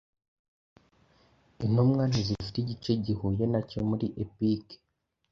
Intumwa 1.65 2.03
ntizifite 2.07 2.57
igice 2.61 2.91
gihuye 3.05 3.43
nacyo 3.51 3.79
muri 3.89 4.07
epic 4.23 4.65